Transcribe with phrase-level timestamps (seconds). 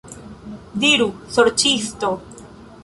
[0.85, 1.07] Diru,
[1.37, 2.13] sorĉisto!